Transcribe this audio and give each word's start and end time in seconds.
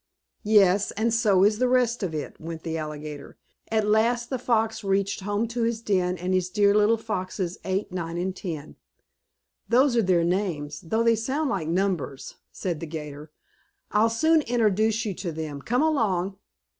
"Yes, 0.41 0.89
and 0.89 1.13
so 1.13 1.43
is 1.43 1.59
the 1.59 1.67
rest 1.69 2.01
of 2.01 2.15
it," 2.15 2.41
went 2.41 2.61
on 2.61 2.63
the 2.63 2.75
alligator. 2.75 3.37
"'At 3.69 3.85
last 3.85 4.31
the 4.31 4.39
fox 4.39 4.83
reached 4.83 5.19
home 5.19 5.47
to 5.49 5.61
his 5.61 5.79
den, 5.79 6.17
and 6.17 6.33
his 6.33 6.49
dear 6.49 6.73
little 6.73 6.97
foxes, 6.97 7.59
Eight, 7.63 7.91
Nine, 7.91 8.33
Ten.' 8.33 8.77
Those 9.69 9.95
are 9.95 10.01
their 10.01 10.23
names, 10.23 10.81
though 10.81 11.03
they 11.03 11.15
sound 11.15 11.51
like 11.51 11.67
numbers," 11.67 12.37
said 12.51 12.79
the 12.79 12.87
'gator. 12.87 13.31
"I'll 13.91 14.09
soon 14.09 14.41
introduce 14.41 15.05
you 15.05 15.13
to 15.13 15.31
them. 15.31 15.61
Come 15.61 15.83
along!" 15.83 16.37